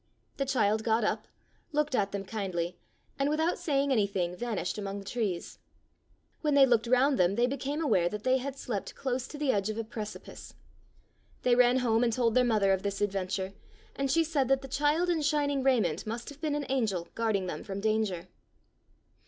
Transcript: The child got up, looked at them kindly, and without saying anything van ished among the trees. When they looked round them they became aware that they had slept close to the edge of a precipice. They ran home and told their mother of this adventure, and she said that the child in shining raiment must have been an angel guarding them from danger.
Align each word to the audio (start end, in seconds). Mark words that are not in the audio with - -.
The 0.37 0.47
child 0.47 0.83
got 0.83 1.03
up, 1.03 1.27
looked 1.71 1.93
at 1.93 2.11
them 2.11 2.25
kindly, 2.25 2.75
and 3.19 3.29
without 3.29 3.59
saying 3.59 3.91
anything 3.91 4.35
van 4.35 4.57
ished 4.57 4.79
among 4.79 4.97
the 4.97 5.05
trees. 5.05 5.59
When 6.41 6.55
they 6.55 6.65
looked 6.65 6.87
round 6.87 7.19
them 7.19 7.35
they 7.35 7.45
became 7.45 7.83
aware 7.83 8.09
that 8.09 8.23
they 8.23 8.39
had 8.39 8.57
slept 8.57 8.95
close 8.95 9.27
to 9.27 9.37
the 9.37 9.51
edge 9.51 9.69
of 9.69 9.77
a 9.77 9.83
precipice. 9.83 10.55
They 11.43 11.53
ran 11.53 11.77
home 11.85 12.03
and 12.03 12.11
told 12.11 12.33
their 12.33 12.43
mother 12.43 12.73
of 12.73 12.81
this 12.81 12.99
adventure, 12.99 13.53
and 13.95 14.09
she 14.09 14.23
said 14.23 14.47
that 14.47 14.63
the 14.63 14.67
child 14.67 15.07
in 15.07 15.21
shining 15.21 15.61
raiment 15.61 16.07
must 16.07 16.29
have 16.29 16.41
been 16.41 16.55
an 16.55 16.65
angel 16.67 17.09
guarding 17.13 17.45
them 17.45 17.63
from 17.63 17.79
danger. 17.79 18.27